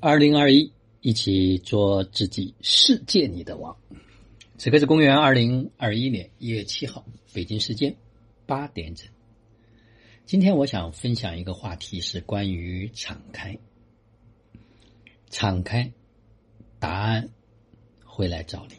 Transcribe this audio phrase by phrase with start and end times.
[0.00, 3.76] 二零二一，一起做自己世界里的王。
[4.56, 7.96] 此刻是公元二零二一年一月七号，北京时间
[8.46, 9.08] 八点整。
[10.24, 13.58] 今天我想分享一个话题，是关于敞开。
[15.30, 15.92] 敞开，
[16.78, 17.30] 答案
[18.04, 18.76] 会来找你。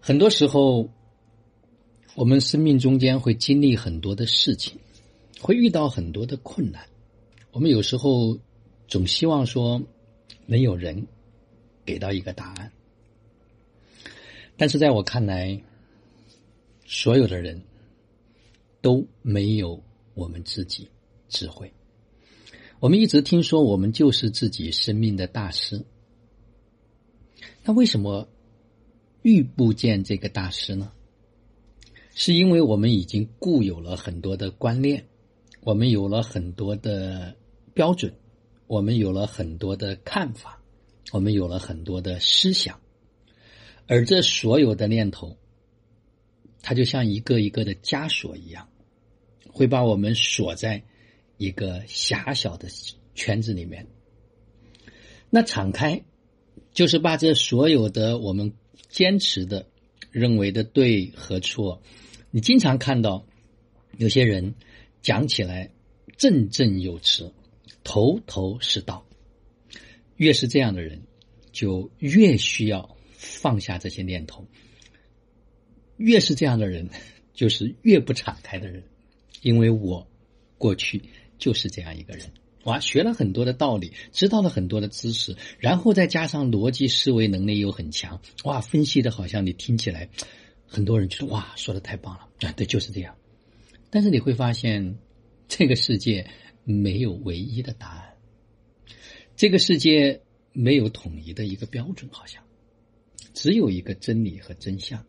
[0.00, 0.88] 很多时候，
[2.14, 4.78] 我们生命中间会经历很多的事情，
[5.40, 6.86] 会遇到很多的困难。
[7.50, 8.38] 我们有时候。
[8.86, 9.82] 总希望说
[10.46, 11.06] 能有人
[11.84, 12.72] 给到一个答案，
[14.56, 15.62] 但是在我看来，
[16.84, 17.62] 所有的人
[18.80, 19.82] 都没有
[20.14, 20.88] 我们自己
[21.28, 21.72] 智慧。
[22.80, 25.84] 我们一直听说我们就是自己生命的大师，
[27.62, 28.28] 那为什么
[29.22, 30.92] 遇不见这个大师呢？
[32.14, 35.06] 是因为我们已经固有了很多的观念，
[35.62, 37.34] 我们有了很多的
[37.72, 38.14] 标准。
[38.66, 40.60] 我们有了很多的看法，
[41.12, 42.80] 我们有了很多的思想，
[43.86, 45.36] 而这所有的念头，
[46.62, 48.68] 它就像一个一个的枷锁一样，
[49.48, 50.82] 会把我们锁在
[51.36, 52.68] 一个狭小的
[53.14, 53.86] 圈子里面。
[55.28, 56.02] 那敞开，
[56.72, 58.54] 就是把这所有的我们
[58.88, 59.66] 坚持的、
[60.10, 61.82] 认为的对和错，
[62.30, 63.26] 你经常看到
[63.98, 64.54] 有些人
[65.02, 65.70] 讲起来
[66.16, 67.32] 振振有词。
[67.84, 69.06] 头头是道，
[70.16, 71.02] 越是这样的人，
[71.52, 74.42] 就越需要放下这些念头；
[75.98, 76.88] 越是这样的人，
[77.34, 78.82] 就是越不敞开的人。
[79.42, 80.08] 因为我
[80.56, 81.02] 过去
[81.38, 82.32] 就是这样一个人，
[82.64, 90.08] 哇，学了很多的道理，知道了很多的知识，然后再加上逻辑思维能力又很强，哇，分析的好像你听起来，
[90.66, 93.14] 很多人觉得哇，说的太棒了啊，对，就是这样。
[93.90, 94.96] 但是你会发现，
[95.48, 96.26] 这个世界。
[96.64, 98.14] 没有唯一的答案，
[99.36, 100.22] 这个世界
[100.52, 102.42] 没有统一的一个标准，好像
[103.32, 105.04] 只有一个真理和真相。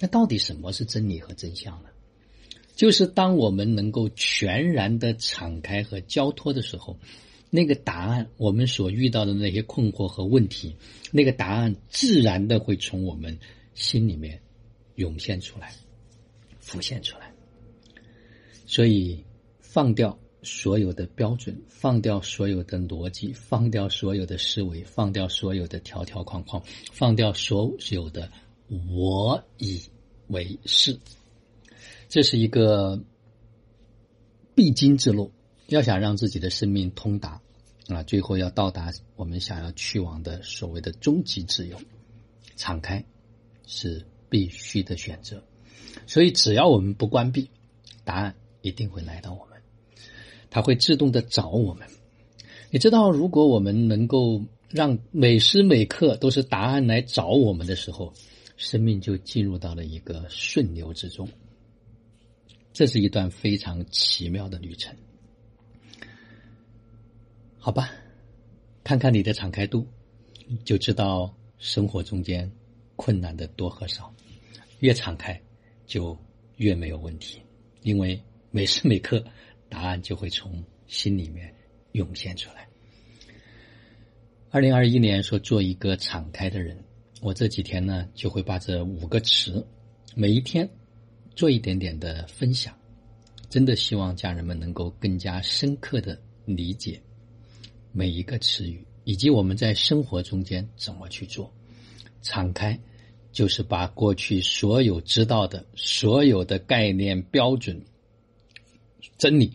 [0.00, 1.88] 那到底什么是真理和真相呢？
[2.74, 6.96] 就是当我们能够全然的敞开和交托的时候，
[7.50, 10.76] 那个答案，我们所遇到的那些困惑和问题，
[11.10, 13.38] 那个答案自然的会从我们
[13.74, 14.40] 心里面
[14.94, 15.72] 涌现出来、
[16.60, 17.32] 浮现出来。
[18.66, 19.24] 所以，
[19.58, 20.18] 放掉。
[20.48, 28.30] 所有的标准，放掉所有的逻辑，放掉所有的思维，放掉所有的条条框框，放掉所有的
[28.88, 29.82] 我以
[30.28, 30.98] 为是，
[32.08, 33.02] 这是一个
[34.54, 35.30] 必经之路。
[35.66, 37.42] 要想让自己的生命通达
[37.88, 41.78] 啊，最后要到达我们想要去往的所谓的终极自由，
[42.56, 43.04] 敞开
[43.66, 45.44] 是必须的选择。
[46.06, 47.50] 所以，只要我们不关闭，
[48.04, 49.47] 答案一定会来到我们。
[50.50, 51.86] 它会自动的找我们，
[52.70, 58.12] 你知道，如果我们能够让每时每刻都是答案来找我们的时候，
[58.56, 61.28] 生命就进入到了一个顺流之中。
[62.72, 64.94] 这是一段非常奇妙的旅程，
[67.58, 67.90] 好吧？
[68.84, 69.86] 看看你的敞开度，
[70.64, 72.50] 就知道生活中间
[72.96, 74.14] 困难的多和少。
[74.78, 75.40] 越敞开，
[75.86, 76.16] 就
[76.56, 77.40] 越没有问题，
[77.82, 78.18] 因为
[78.50, 79.22] 每时每刻。
[79.68, 81.54] 答案就会从心里面
[81.92, 82.68] 涌现出来。
[84.50, 86.82] 二零二一年说做一个敞开的人，
[87.20, 89.66] 我这几天呢就会把这五个词
[90.14, 90.68] 每一天
[91.36, 92.74] 做一点点的分享，
[93.50, 97.00] 真的希望家人们能够更加深刻的理解
[97.92, 101.52] 每一个词语，以及我们在生活中间怎么去做。
[102.22, 102.78] 敞开
[103.30, 107.84] 就是把过去所有知道的所有的概念标准。
[109.16, 109.52] 真理，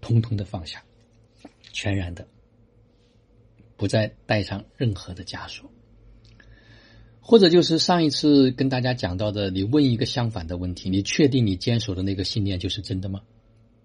[0.00, 0.82] 通通的放下，
[1.72, 2.26] 全然的，
[3.76, 5.70] 不再带上任何的枷锁，
[7.20, 13.22] 或者就是上一次跟大家讲到的，你问一个相反的问题：你确定你坚守的那个信念就是真的吗？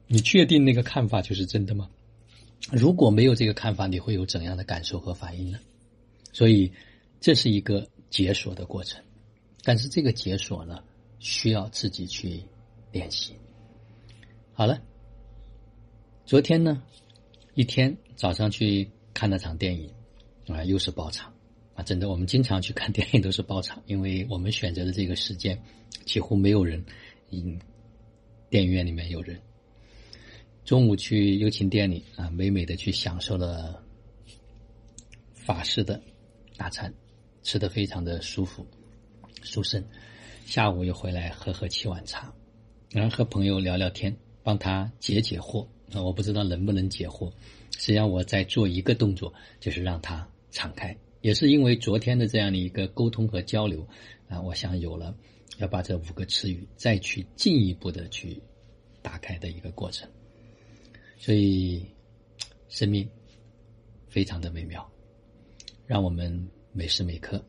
[0.07, 1.89] 你确定那个看法就是真的吗？
[2.71, 5.59] 如果没有这个看法，你会有怎样的感受和反应呢？
[6.31, 6.71] 所以
[7.19, 9.01] 这是一个解锁的过程，
[9.63, 10.83] 但是这个解锁呢，
[11.19, 12.43] 需要自己去
[12.91, 13.35] 练习。
[14.53, 14.81] 好了。
[16.25, 16.81] 昨天呢，
[17.53, 19.93] 一天早上去看了场电影，
[20.47, 21.33] 啊，又是包场，
[21.75, 25.61] 啊，真的，我们经常去看电影都是包场， 因为我们选择的这个时间
[26.05, 26.83] 几乎没有人，
[27.29, 27.59] 嗯，
[28.49, 29.37] 电影院里面有人。
[30.63, 33.83] 中午去幽情店里啊，美美的去享受了
[35.33, 36.01] 法式的
[36.55, 36.93] 大餐，
[37.43, 38.65] 吃的非常的舒服、
[39.41, 39.85] 舒身。
[40.45, 42.33] 下午又回来喝喝七碗茶，
[42.91, 45.67] 然后和朋友聊聊天，帮他解解惑。
[45.93, 47.31] 啊，我不知道能不能解惑，
[47.77, 50.95] 实际上我在做一个动作，就是让它敞开。
[51.21, 53.87] 也是因为昨天的这样的一个沟通和交流
[54.27, 55.15] 啊，我想有了
[55.57, 58.41] 要把这五个词语再去进一步的去
[59.01, 60.09] 打开的一个过程。
[61.17, 61.85] 所以，
[62.67, 63.07] 生命
[64.09, 64.85] 非常的美妙，
[65.85, 67.41] 让我们每时每刻、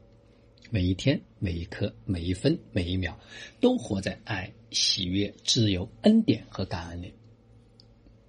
[0.70, 3.19] 每一天、每一刻、每一分、每一秒，
[3.61, 7.12] 都活在爱、喜悦、自由、恩典和感恩里，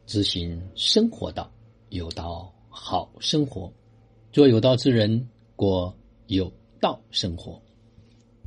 [0.05, 1.51] 执行生活道，
[1.89, 3.71] 有道好生活，
[4.31, 5.93] 做有道之人，过
[6.27, 7.59] 有道生活。